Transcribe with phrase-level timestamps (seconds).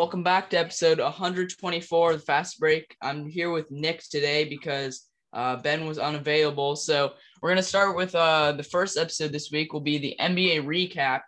[0.00, 2.96] Welcome back to episode 124 of the Fast Break.
[3.02, 6.74] I'm here with Nick today because uh, Ben was unavailable.
[6.74, 10.16] So we're going to start with uh, the first episode this week will be the
[10.18, 11.20] NBA recap.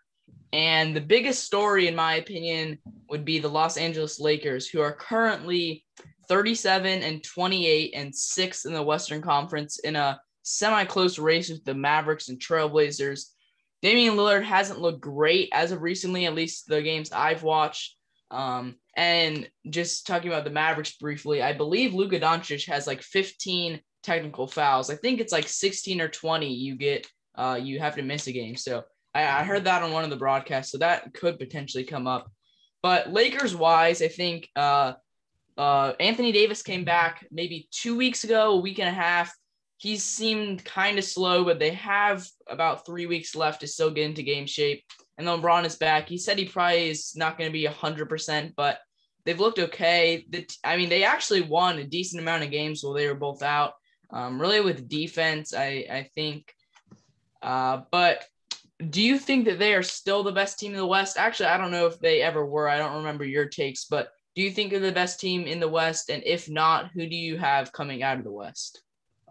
[0.55, 2.79] And the biggest story, in my opinion,
[3.11, 5.85] would be the Los Angeles Lakers, who are currently
[6.29, 11.63] 37 and 28 and sixth in the Western Conference in a semi close race with
[11.67, 13.33] the Mavericks and Trailblazers.
[13.83, 17.99] Damian Lillard hasn't looked great as of recently, at least the games I've watched.
[18.33, 23.81] Um, and just talking about the Mavericks briefly, I believe Luka Doncic has like 15
[24.03, 24.91] technical fouls.
[24.91, 28.33] I think it's like 16 or 20 you get, uh, you have to miss a
[28.33, 28.57] game.
[28.57, 30.73] So I, I heard that on one of the broadcasts.
[30.73, 32.31] So that could potentially come up.
[32.83, 34.95] But Lakers wise, I think uh,
[35.57, 39.33] uh, Anthony Davis came back maybe two weeks ago, a week and a half.
[39.77, 44.07] He seemed kind of slow, but they have about three weeks left to still get
[44.07, 44.85] into game shape
[45.19, 46.09] and LeBron is back.
[46.09, 48.79] He said he probably is not going to be 100%, but
[49.25, 50.25] they've looked okay.
[50.29, 53.43] The, I mean, they actually won a decent amount of games while they were both
[53.43, 53.75] out.
[54.11, 56.53] Um, really with defense, I, I think.
[57.41, 58.25] Uh, but
[58.91, 61.17] do you think that they are still the best team in the West?
[61.17, 62.69] Actually, I don't know if they ever were.
[62.69, 65.69] I don't remember your takes, but do you think they're the best team in the
[65.69, 66.11] West?
[66.11, 68.83] And if not, who do you have coming out of the West?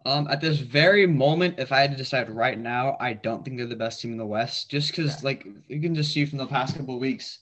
[0.05, 3.57] Um, at this very moment, if I had to decide right now, I don't think
[3.57, 4.69] they're the best team in the West.
[4.69, 5.25] Just because, yeah.
[5.25, 7.39] like, you can just see from the past couple of weeks,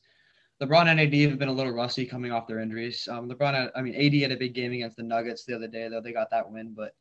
[0.61, 3.07] LeBron and AD have been a little rusty coming off their injuries.
[3.09, 5.67] Um, LeBron, had, I mean, AD had a big game against the Nuggets the other
[5.67, 6.73] day, though they got that win.
[6.75, 6.95] But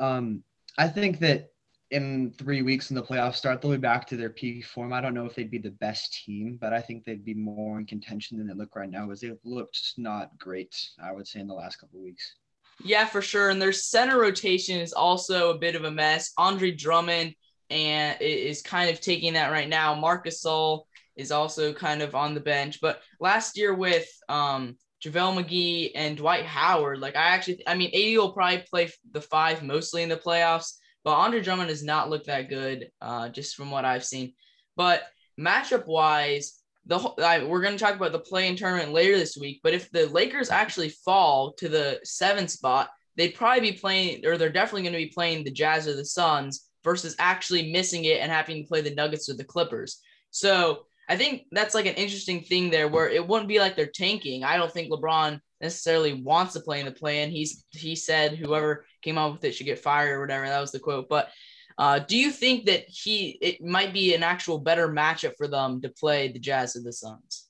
[0.00, 0.42] um,
[0.76, 1.52] I think that
[1.90, 4.92] in three weeks in the playoffs start, they'll be back to their peak form.
[4.92, 7.78] I don't know if they'd be the best team, but I think they'd be more
[7.78, 10.74] in contention than they look right now, as they've looked not great.
[11.02, 12.34] I would say in the last couple of weeks.
[12.84, 13.50] Yeah, for sure.
[13.50, 16.32] And their center rotation is also a bit of a mess.
[16.38, 17.34] Andre Drummond
[17.68, 19.94] and is kind of taking that right now.
[19.94, 20.82] Marcus Gasol
[21.16, 22.80] is also kind of on the bench.
[22.80, 27.90] But last year with um JaVale McGee and Dwight Howard, like I actually I mean
[27.94, 32.10] AD will probably play the five mostly in the playoffs, but Andre Drummond has not
[32.10, 34.34] looked that good, uh, just from what I've seen.
[34.76, 35.02] But
[35.38, 39.60] matchup wise, the I, we're going to talk about the play-in tournament later this week.
[39.62, 44.36] But if the Lakers actually fall to the seventh spot, they'd probably be playing, or
[44.36, 48.20] they're definitely going to be playing the Jazz or the Suns versus actually missing it
[48.20, 50.00] and having to play the Nuggets or the Clippers.
[50.30, 53.86] So I think that's like an interesting thing there, where it wouldn't be like they're
[53.86, 54.44] tanking.
[54.44, 57.30] I don't think LeBron necessarily wants to play in the play-in.
[57.30, 60.46] He's he said whoever came up with it should get fired or whatever.
[60.46, 61.30] That was the quote, but.
[61.80, 65.80] Uh, do you think that he it might be an actual better matchup for them
[65.80, 67.48] to play the Jazz or the Suns?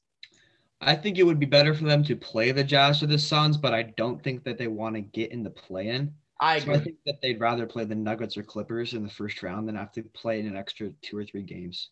[0.81, 3.57] I think it would be better for them to play the Jazz or the Suns,
[3.57, 6.15] but I don't think that they want to get in the play-in.
[6.41, 6.75] I agree.
[6.75, 9.67] So I think that they'd rather play the Nuggets or Clippers in the first round
[9.67, 11.91] than have to play in an extra two or three games.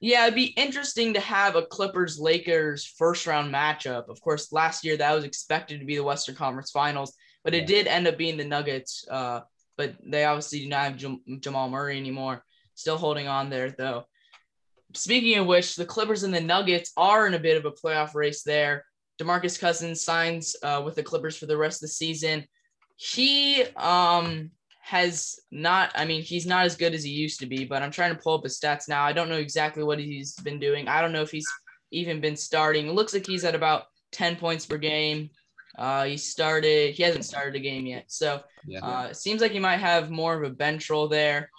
[0.00, 4.08] Yeah, it'd be interesting to have a Clippers Lakers first round matchup.
[4.08, 7.12] Of course, last year that was expected to be the Western Conference Finals,
[7.42, 7.66] but it yeah.
[7.66, 9.04] did end up being the Nuggets.
[9.10, 9.40] Uh,
[9.76, 12.42] but they obviously do not have Jam- Jamal Murray anymore.
[12.74, 14.04] Still holding on there though.
[14.94, 18.14] Speaking of which, the Clippers and the Nuggets are in a bit of a playoff
[18.14, 18.84] race there.
[19.20, 22.44] DeMarcus Cousins signs uh, with the Clippers for the rest of the season.
[22.96, 24.50] He um,
[24.80, 27.90] has not, I mean, he's not as good as he used to be, but I'm
[27.90, 29.04] trying to pull up his stats now.
[29.04, 30.88] I don't know exactly what he's been doing.
[30.88, 31.48] I don't know if he's
[31.90, 32.86] even been starting.
[32.86, 35.30] It looks like he's at about 10 points per game,
[35.76, 36.94] uh, he started.
[36.94, 38.80] He hasn't started a game yet, so yeah.
[38.80, 41.50] uh, it seems like he might have more of a bench role there.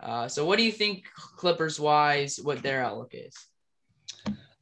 [0.00, 3.34] Uh, so, what do you think, Clippers wise, what their outlook is?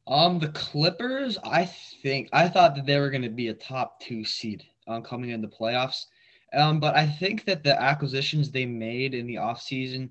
[0.07, 1.65] Um, the Clippers, I
[2.03, 5.31] think I thought that they were going to be a top two seed um, coming
[5.31, 6.07] in the playoffs.
[6.53, 10.11] Um, but I think that the acquisitions they made in the offseason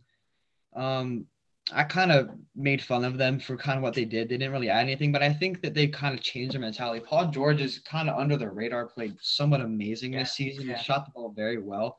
[0.76, 1.26] um,
[1.74, 4.30] I kind of made fun of them for kind of what they did.
[4.30, 7.04] They didn't really add anything, but I think that they kind of changed their mentality.
[7.06, 10.68] Paul George is kind of under the radar, played somewhat amazing yeah, this season.
[10.68, 10.78] Yeah.
[10.78, 11.98] He shot the ball very well.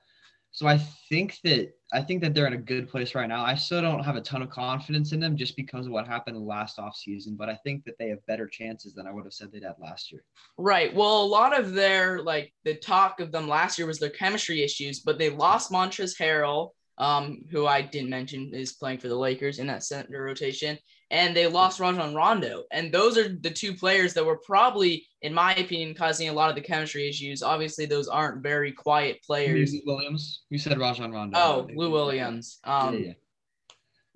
[0.53, 0.79] So I
[1.09, 3.45] think that I think that they're in a good place right now.
[3.45, 6.39] I still don't have a ton of confidence in them just because of what happened
[6.39, 9.53] last offseason, but I think that they have better chances than I would have said
[9.53, 10.25] they'd had last year.
[10.59, 10.95] Right.
[10.95, 14.63] Well, a lot of their like the talk of them last year was their chemistry
[14.63, 19.17] issues, but they lost Montrezl Harrell um, who I didn't mention is playing for the
[19.17, 20.79] Lakers in that center rotation.
[21.11, 22.65] And they lost Rajon Rondo.
[22.71, 26.51] And those are the two players that were probably, in my opinion, causing a lot
[26.51, 27.43] of the chemistry issues.
[27.43, 29.73] Obviously, those aren't very quiet players.
[29.73, 30.43] Lou Williams?
[30.51, 31.39] You said Rajon Rondo.
[31.39, 32.61] Oh, Lou Williams.
[32.65, 33.13] Um, yeah, yeah.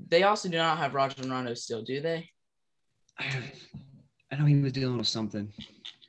[0.07, 2.29] They also do not have Rajon Rondo still, do they?
[3.19, 3.43] I,
[4.31, 5.51] I know he was dealing with something.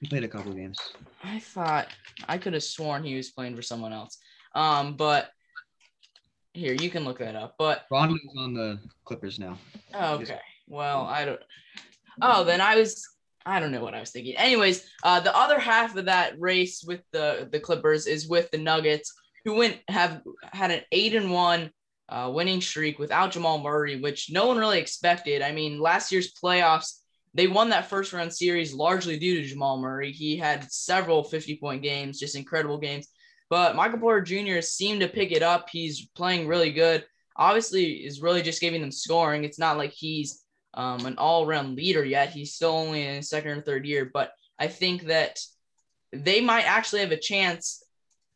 [0.01, 0.77] He played a couple games.
[1.23, 1.87] I thought
[2.27, 4.17] I could have sworn he was playing for someone else.
[4.53, 5.29] Um, but
[6.55, 7.55] here, you can look that up.
[7.57, 9.57] But Rondo's on the Clippers now.
[9.93, 10.39] Okay.
[10.67, 11.41] Well, I don't.
[12.21, 13.05] Oh, then I was.
[13.45, 14.35] I don't know what I was thinking.
[14.37, 18.57] Anyways, uh, the other half of that race with the the Clippers is with the
[18.57, 19.13] Nuggets,
[19.43, 20.21] who went have
[20.51, 21.69] had an eight and one
[22.09, 25.41] uh, winning streak without Jamal Murray, which no one really expected.
[25.41, 26.99] I mean, last year's playoffs,
[27.33, 30.11] they won that first round series largely due to Jamal Murray.
[30.11, 33.07] He had several 50 point games, just incredible games.
[33.49, 34.61] But Michael Porter Jr.
[34.61, 35.69] seemed to pick it up.
[35.69, 37.05] He's playing really good.
[37.37, 39.43] Obviously, is really just giving them scoring.
[39.43, 40.43] It's not like he's
[40.73, 42.29] um, an all around leader yet.
[42.29, 44.09] He's still only in his second or third year.
[44.11, 45.39] But I think that
[46.11, 47.83] they might actually have a chance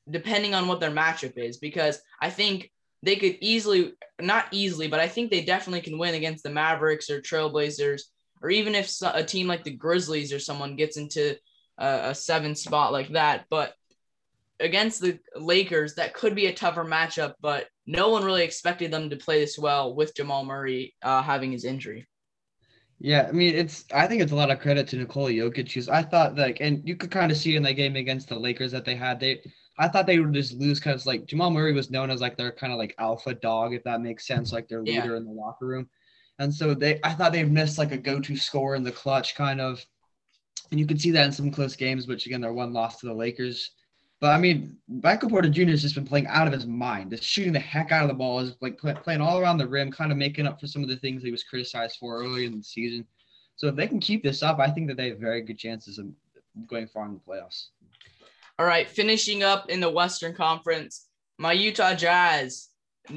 [0.09, 2.71] depending on what their matchup is, because I think
[3.03, 7.09] they could easily, not easily, but I think they definitely can win against the Mavericks
[7.09, 8.01] or Trailblazers,
[8.41, 11.37] or even if a team like the Grizzlies or someone gets into
[11.77, 13.45] a, a seven spot like that.
[13.49, 13.73] But
[14.59, 19.09] against the Lakers, that could be a tougher matchup, but no one really expected them
[19.09, 22.07] to play this well with Jamal Murray uh, having his injury.
[22.99, 23.85] Yeah, I mean, it's.
[23.93, 26.85] I think it's a lot of credit to Nikola Jokic because I thought like, and
[26.85, 29.21] you could kind of see in that game against the Lakers that they had.
[29.21, 29.41] They,
[29.77, 32.51] I thought they would just lose because like Jamal Murray was known as like their
[32.51, 35.17] kind of like alpha dog, if that makes sense, like their leader yeah.
[35.17, 35.89] in the locker room,
[36.39, 39.61] and so they, I thought they missed like a go-to score in the clutch, kind
[39.61, 39.81] of,
[40.71, 43.07] and you could see that in some close games, which again, their one loss to
[43.07, 43.71] the Lakers.
[44.21, 45.69] But I mean, Michael Porter Jr.
[45.69, 48.15] has just been playing out of his mind, just shooting the heck out of the
[48.15, 50.83] ball, is like play, playing all around the rim, kind of making up for some
[50.83, 53.05] of the things he was criticized for earlier in the season.
[53.55, 55.99] So if they can keep this up, I think that they have very good chances
[55.99, 56.07] of
[56.67, 57.67] going far in the playoffs.
[58.57, 61.07] All right, finishing up in the Western Conference,
[61.37, 62.69] my Utah Jazz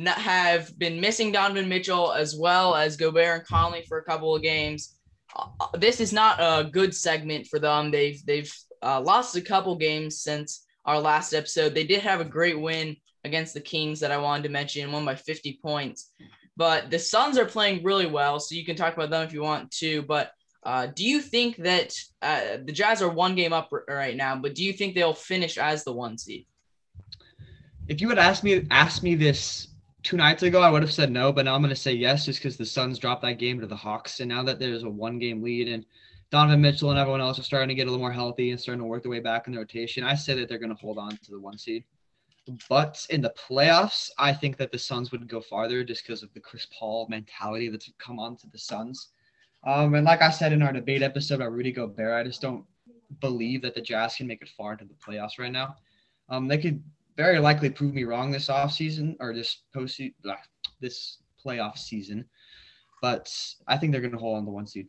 [0.06, 4.42] have been missing Donovan Mitchell as well as Gobert and Conley for a couple of
[4.42, 4.98] games.
[5.34, 7.90] Uh, this is not a good segment for them.
[7.90, 8.52] They've they've
[8.82, 11.74] uh, lost a couple games since our last episode.
[11.74, 15.04] They did have a great win against the Kings that I wanted to mention, won
[15.04, 16.10] by 50 points.
[16.56, 19.42] But the Suns are playing really well, so you can talk about them if you
[19.42, 20.02] want to.
[20.02, 20.32] But
[20.64, 24.36] uh, do you think that uh, the Jazz are one game up r- right now?
[24.36, 26.46] But do you think they'll finish as the one seed?
[27.88, 29.68] If you had asked me asked me this
[30.02, 31.32] two nights ago, I would have said no.
[31.32, 33.66] But now I'm going to say yes, just because the Suns dropped that game to
[33.66, 35.84] the Hawks, and now that there's a one game lead and
[36.32, 38.80] Donovan Mitchell and everyone else are starting to get a little more healthy and starting
[38.80, 40.02] to work their way back in the rotation.
[40.02, 41.84] I say that they're going to hold on to the one seed.
[42.70, 46.32] But in the playoffs, I think that the Suns would go farther just because of
[46.32, 49.08] the Chris Paul mentality that's come on to the Suns.
[49.64, 52.64] Um, and like I said in our debate episode about Rudy Gobert, I just don't
[53.20, 55.76] believe that the Jazz can make it far into the playoffs right now.
[56.30, 56.82] Um, they could
[57.14, 60.00] very likely prove me wrong this offseason or this post
[60.80, 62.24] this playoff season,
[63.02, 63.30] but
[63.68, 64.88] I think they're going to hold on the one seed.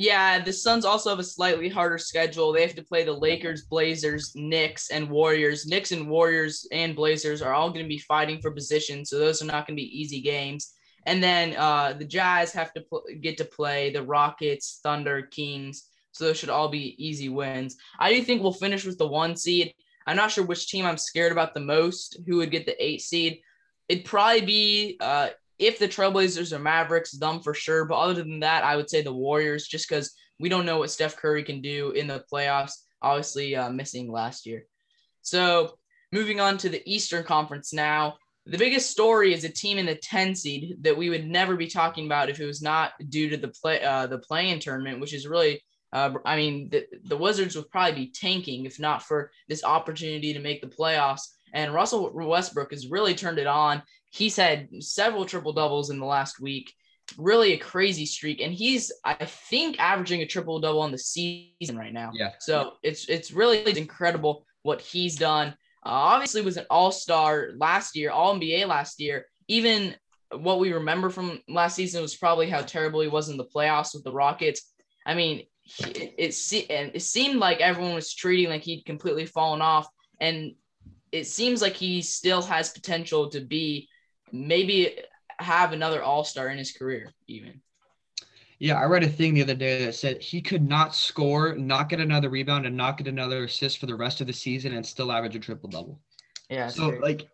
[0.00, 2.52] Yeah, the Suns also have a slightly harder schedule.
[2.52, 5.66] They have to play the Lakers, Blazers, Knicks, and Warriors.
[5.66, 9.42] Knicks and Warriors and Blazers are all going to be fighting for position, so those
[9.42, 10.72] are not going to be easy games.
[11.06, 15.88] And then uh, the Jazz have to pl- get to play the Rockets, Thunder, Kings.
[16.12, 17.76] So those should all be easy wins.
[17.98, 19.74] I do think we'll finish with the one seed.
[20.06, 23.00] I'm not sure which team I'm scared about the most, who would get the eight
[23.00, 23.40] seed.
[23.88, 27.84] It'd probably be uh, if the Trailblazers or Mavericks, them for sure.
[27.84, 30.90] But other than that, I would say the Warriors, just because we don't know what
[30.90, 32.84] Steph Curry can do in the playoffs.
[33.02, 34.64] Obviously, uh, missing last year.
[35.22, 35.78] So
[36.12, 38.16] moving on to the Eastern Conference now.
[38.46, 41.66] The biggest story is a team in the 10 seed that we would never be
[41.66, 45.12] talking about if it was not due to the play uh, the play-in tournament, which
[45.12, 45.62] is really
[45.92, 50.32] uh, I mean the, the Wizards would probably be tanking if not for this opportunity
[50.32, 51.28] to make the playoffs.
[51.52, 56.06] And Russell Westbrook has really turned it on he's had several triple doubles in the
[56.06, 56.72] last week.
[57.16, 61.78] Really a crazy streak, and he's I think averaging a triple double on the season
[61.78, 62.10] right now.
[62.12, 62.32] Yeah.
[62.38, 65.48] So it's it's really incredible what he's done.
[65.86, 69.24] Uh, obviously, was an All Star last year, All NBA last year.
[69.48, 69.94] Even
[70.32, 73.94] what we remember from last season was probably how terrible he was in the playoffs
[73.94, 74.70] with the Rockets.
[75.06, 75.44] I mean,
[75.80, 79.88] it, it, it seemed like everyone was treating like he'd completely fallen off,
[80.20, 80.52] and
[81.12, 83.88] it seems like he still has potential to be
[84.32, 84.96] maybe
[85.38, 87.60] have another All Star in his career, even.
[88.60, 91.88] Yeah, I read a thing the other day that said he could not score, not
[91.88, 94.84] get another rebound, and not get another assist for the rest of the season and
[94.84, 96.00] still average a triple double.
[96.50, 96.68] Yeah.
[96.68, 97.02] So great.
[97.02, 97.28] like,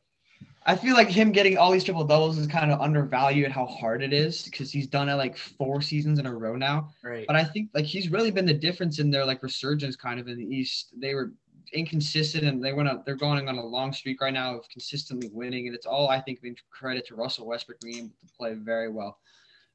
[0.66, 4.02] I feel like him getting all these triple doubles is kind of undervalued how hard
[4.02, 6.90] it is because he's done it like four seasons in a row now.
[7.02, 7.26] Right.
[7.26, 10.28] But I think like he's really been the difference in their like resurgence kind of
[10.28, 10.94] in the East.
[10.96, 11.32] They were
[11.74, 15.28] inconsistent and they went on, they're going on a long streak right now of consistently
[15.32, 15.66] winning.
[15.66, 18.90] And it's all, I think, being credit to Russell Westbrook being able to play very
[18.90, 19.18] well.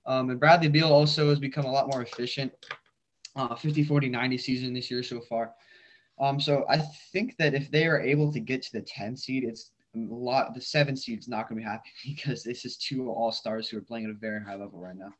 [0.05, 2.51] Um, and Bradley Beal also has become a lot more efficient.
[3.35, 5.53] Uh, 50, 40, 90 season this year so far.
[6.19, 6.79] Um, so I
[7.11, 10.53] think that if they are able to get to the 10 seed, it's a lot.
[10.53, 13.77] The seven seed's not going to be happy because this is two all stars who
[13.77, 15.13] are playing at a very high level right now.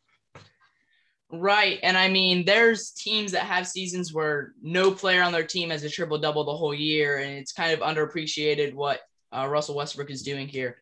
[1.31, 1.79] Right.
[1.83, 5.83] And I mean, there's teams that have seasons where no player on their team has
[5.83, 10.09] a triple double the whole year, and it's kind of underappreciated what uh, Russell Westbrook
[10.09, 10.81] is doing here.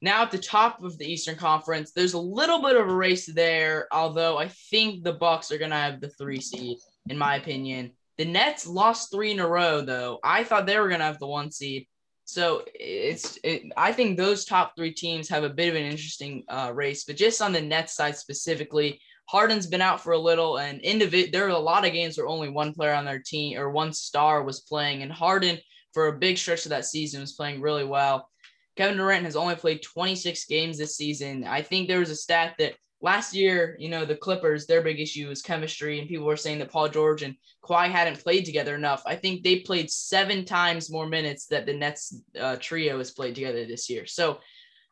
[0.00, 3.26] Now at the top of the Eastern Conference, there's a little bit of a race
[3.26, 6.78] there, although I think the Bucks are gonna have the three seed,
[7.08, 7.92] in my opinion.
[8.18, 10.20] The Nets lost three in a row, though.
[10.22, 11.88] I thought they were gonna have the one seed.
[12.26, 16.44] So it's it, I think those top three teams have a bit of an interesting
[16.48, 20.58] uh, race, but just on the Nets side specifically, Harden's been out for a little,
[20.58, 23.58] and individ- there are a lot of games where only one player on their team
[23.58, 25.58] or one star was playing, and Harden
[25.92, 28.28] for a big stretch of that season was playing really well.
[28.76, 31.44] Kevin Durant has only played 26 games this season.
[31.44, 34.98] I think there was a stat that last year, you know, the Clippers, their big
[34.98, 38.74] issue was chemistry, and people were saying that Paul George and Kawhi hadn't played together
[38.74, 39.02] enough.
[39.06, 43.34] I think they played seven times more minutes that the Nets uh, trio has played
[43.34, 44.06] together this year.
[44.06, 44.40] So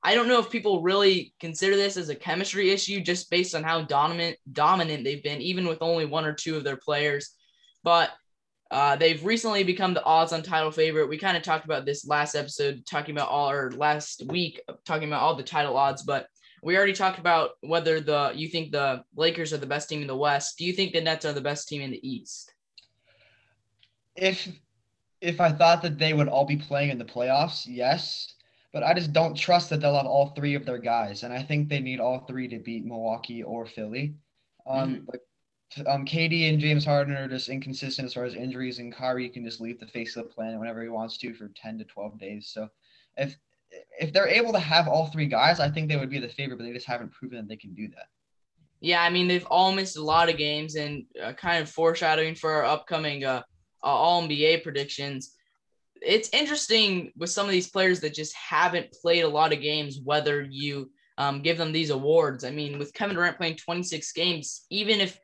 [0.04, 3.62] I don't know if people really consider this as a chemistry issue just based on
[3.62, 7.30] how dominant dominant they've been, even with only one or two of their players.
[7.85, 8.11] But
[8.71, 11.09] uh, they've recently become the odds on title favorite.
[11.09, 15.09] We kind of talked about this last episode, talking about all or last week, talking
[15.09, 16.26] about all the title odds, but
[16.62, 20.06] we already talked about whether the you think the Lakers are the best team in
[20.06, 20.56] the West.
[20.56, 22.54] Do you think the Nets are the best team in the East?
[24.16, 24.49] If
[25.21, 28.35] if I thought that they would all be playing in the playoffs, yes.
[28.73, 31.43] But I just don't trust that they'll have all three of their guys, and I
[31.43, 34.14] think they need all three to beat Milwaukee or Philly.
[34.67, 35.05] Um, mm-hmm.
[35.11, 35.21] like
[35.87, 39.45] um, KD and James Harden are just inconsistent as far as injuries, and Kyrie can
[39.45, 42.19] just leave the face of the planet whenever he wants to for ten to twelve
[42.19, 42.50] days.
[42.52, 42.69] So,
[43.17, 43.37] if
[43.99, 46.59] if they're able to have all three guys, I think they would be the favorite,
[46.59, 48.07] but they just haven't proven that they can do that.
[48.81, 52.35] Yeah, I mean they've all missed a lot of games, and uh, kind of foreshadowing
[52.35, 53.43] for our upcoming uh,
[53.83, 55.37] All NBA predictions
[56.04, 60.00] it's interesting with some of these players that just haven't played a lot of games,
[60.02, 62.44] whether you um, give them these awards.
[62.44, 65.18] I mean, with Kevin Durant playing 26 games, even if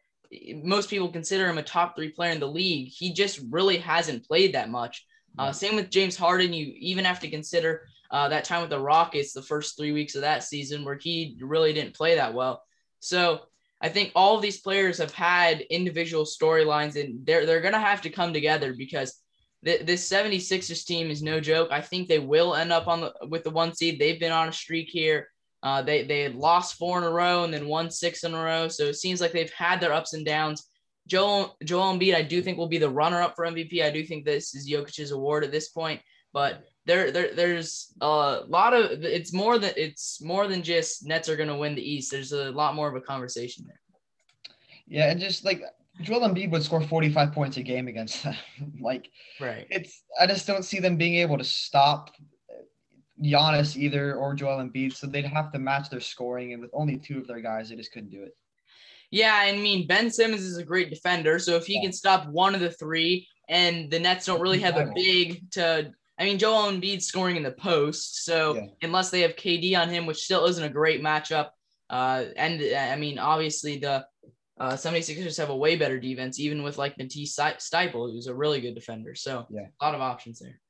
[0.62, 4.26] most people consider him a top three player in the league, he just really hasn't
[4.26, 5.04] played that much.
[5.38, 6.52] Uh, same with James Harden.
[6.52, 10.14] You even have to consider uh, that time with the Rockets, the first three weeks
[10.14, 12.62] of that season, where he really didn't play that well.
[13.00, 13.42] So
[13.80, 18.02] I think all of these players have had individual storylines, and they're they're gonna have
[18.02, 19.14] to come together because
[19.62, 21.68] this 76ers team is no joke.
[21.72, 23.98] I think they will end up on the with the one seed.
[23.98, 25.28] They've been on a streak here.
[25.62, 28.42] Uh, they they had lost four in a row and then won six in a
[28.42, 28.68] row.
[28.68, 30.64] So it seems like they've had their ups and downs.
[31.08, 33.82] Joel Joel Embiid, I do think will be the runner up for MVP.
[33.82, 36.00] I do think this is Jokic's award at this point,
[36.32, 41.28] but there, there there's a lot of it's more than it's more than just Nets
[41.28, 42.10] are going to win the East.
[42.10, 43.80] There's a lot more of a conversation there.
[44.86, 45.62] Yeah, and just like
[46.00, 48.34] Joel Embiid would score 45 points a game against them.
[48.80, 49.66] like, right.
[49.70, 52.10] It's I just don't see them being able to stop
[53.22, 54.94] Giannis either or Joel Embiid.
[54.94, 57.76] So they'd have to match their scoring, and with only two of their guys, they
[57.76, 58.36] just couldn't do it.
[59.10, 61.82] Yeah, and I mean Ben Simmons is a great defender, so if he yeah.
[61.82, 65.92] can stop one of the three, and the Nets don't really have a big to.
[66.20, 68.66] I mean, Joel Embiid scoring in the post, so yeah.
[68.82, 71.50] unless they have KD on him, which still isn't a great matchup,
[71.90, 74.04] uh, and I mean, obviously the
[74.60, 78.60] uh, 76ers have a way better defense, even with like Matisse Thybulle, who's a really
[78.60, 79.14] good defender.
[79.14, 80.60] So yeah, a lot of options there.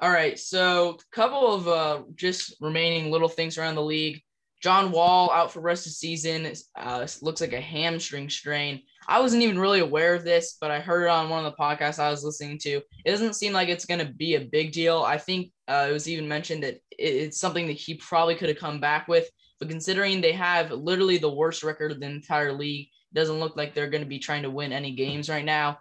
[0.00, 4.22] All right, so a couple of uh, just remaining little things around the league.
[4.62, 6.52] John Wall out for rest of the season.
[6.76, 8.82] Uh, looks like a hamstring strain.
[9.06, 11.56] I wasn't even really aware of this, but I heard it on one of the
[11.56, 12.82] podcasts I was listening to.
[13.04, 15.02] It doesn't seem like it's going to be a big deal.
[15.02, 18.58] I think uh, it was even mentioned that it's something that he probably could have
[18.58, 22.88] come back with but considering they have literally the worst record of the entire league,
[23.12, 25.78] doesn't look like they're going to be trying to win any games right now.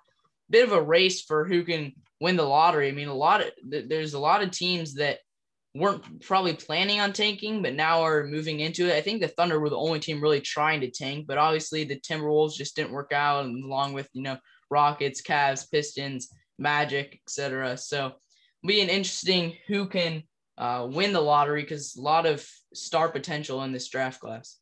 [0.49, 2.87] Bit of a race for who can win the lottery.
[2.87, 5.19] I mean, a lot of there's a lot of teams that
[5.75, 8.95] weren't probably planning on tanking, but now are moving into it.
[8.95, 11.99] I think the Thunder were the only team really trying to tank, but obviously the
[11.99, 14.37] Timberwolves just didn't work out, along with you know
[14.69, 17.77] Rockets, Cavs, Pistons, Magic, etc.
[17.77, 18.13] So,
[18.65, 20.23] be an interesting who can
[20.57, 24.57] uh, win the lottery because a lot of star potential in this draft class.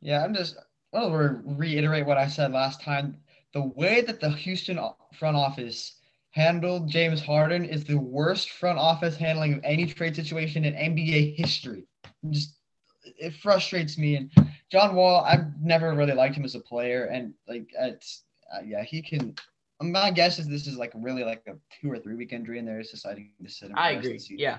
[0.00, 0.56] Yeah, I'm just
[0.94, 3.18] I'll reiterate what I said last time.
[3.54, 4.78] The way that the Houston
[5.18, 5.98] front office
[6.30, 11.36] handled James Harden is the worst front office handling of any trade situation in NBA
[11.36, 11.84] history.
[12.30, 12.58] Just
[13.04, 14.16] it frustrates me.
[14.16, 14.30] And
[14.70, 18.24] John Wall, I've never really liked him as a player, and like it's
[18.54, 19.34] uh, yeah, he can.
[19.80, 22.66] My guess is this is like really like a two or three week injury, and
[22.66, 23.78] they're just deciding to sit him.
[23.78, 24.20] I agree.
[24.30, 24.58] Yeah,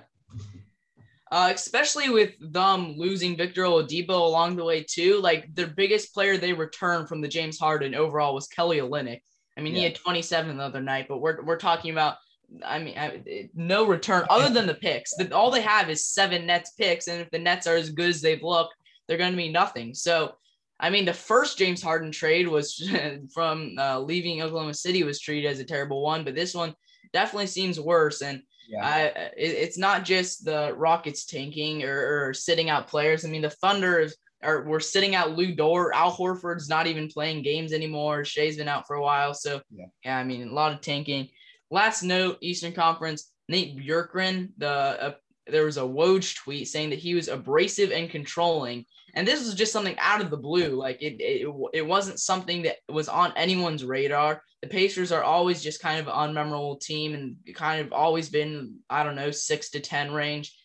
[1.31, 5.19] uh, especially with them losing Victor Oladipo along the way too.
[5.21, 9.21] Like their biggest player they returned from the James Harden overall was Kelly Olynyk.
[9.57, 9.79] I mean, yeah.
[9.79, 12.17] he had 27 the other night, but we're we're talking about.
[12.65, 15.13] I mean, I, no return other than the picks.
[15.13, 18.09] The, all they have is seven Nets picks, and if the Nets are as good
[18.09, 18.73] as they've looked,
[19.07, 19.93] they're going to be nothing.
[19.93, 20.33] So
[20.79, 22.81] I mean, the first James Harden trade was
[23.33, 26.73] from uh, leaving Oklahoma City was treated as a terrible one, but this one
[27.11, 28.21] definitely seems worse.
[28.21, 28.85] And yeah.
[28.85, 33.25] I, it, it's not just the Rockets tanking or, or, sitting out players.
[33.25, 34.07] I mean, the Thunder
[34.43, 35.93] are we're sitting out Lu Dort.
[35.95, 38.23] Al Horford's not even playing games anymore.
[38.23, 39.33] Shai's been out for a while.
[39.33, 41.29] So yeah, yeah I mean, a lot of tanking.
[41.71, 45.13] Last note, Eastern Conference, Nate Bjorkgren, the uh,
[45.51, 48.85] there was a Woj tweet saying that he was abrasive and controlling.
[49.15, 50.69] And this was just something out of the blue.
[50.69, 54.41] Like it, it, it wasn't something that was on anyone's radar.
[54.61, 58.75] The Pacers are always just kind of an unmemorable team and kind of always been,
[58.89, 60.55] I don't know, six to 10 range.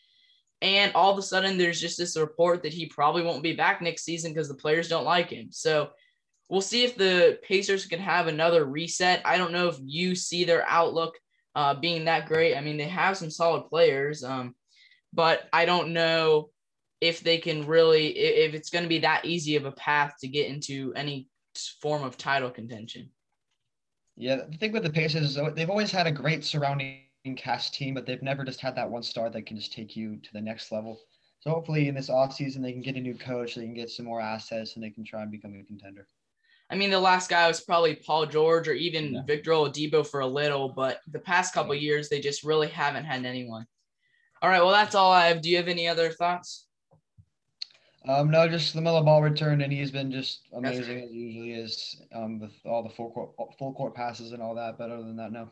[0.62, 3.82] And all of a sudden, there's just this report that he probably won't be back
[3.82, 5.48] next season because the players don't like him.
[5.50, 5.90] So
[6.48, 9.20] we'll see if the Pacers can have another reset.
[9.24, 11.18] I don't know if you see their outlook
[11.54, 12.56] uh, being that great.
[12.56, 14.24] I mean, they have some solid players.
[14.24, 14.54] Um,
[15.14, 16.50] but I don't know
[17.00, 20.28] if they can really if it's going to be that easy of a path to
[20.28, 21.28] get into any
[21.80, 23.10] form of title contention.
[24.16, 27.02] Yeah, the thing with the Pacers is they've always had a great surrounding
[27.36, 30.16] cast team, but they've never just had that one star that can just take you
[30.16, 31.00] to the next level.
[31.40, 34.06] So hopefully in this offseason they can get a new coach, they can get some
[34.06, 36.06] more assets, and they can try and become a contender.
[36.70, 39.22] I mean, the last guy was probably Paul George or even yeah.
[39.26, 43.26] Victor Oladipo for a little, but the past couple years they just really haven't had
[43.26, 43.66] anyone.
[44.42, 44.62] All right.
[44.62, 45.42] Well, that's all I have.
[45.42, 46.66] Do you have any other thoughts?
[48.06, 51.04] Um, no, just LaMelo Ball returned, and he's been just amazing right.
[51.04, 54.76] as usually is um, with all the full court, full court passes and all that.
[54.76, 55.48] But other than that, no.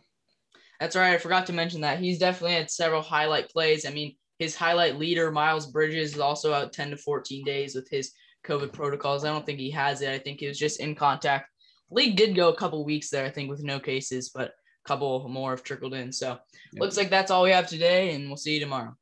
[0.79, 1.15] That's right.
[1.15, 3.87] I forgot to mention that he's definitely had several highlight plays.
[3.87, 7.89] I mean, his highlight leader, Miles Bridges, is also out 10 to 14 days with
[7.89, 8.13] his
[8.45, 9.25] COVID protocols.
[9.25, 10.11] I don't think he has it.
[10.11, 11.49] I think he was just in contact.
[11.91, 14.53] League did go a couple weeks there, I think, with no cases, but
[14.85, 16.13] couple more have trickled in.
[16.13, 16.39] So
[16.73, 16.81] yep.
[16.81, 18.97] looks like that's all we have today, and we'll see you tomorrow.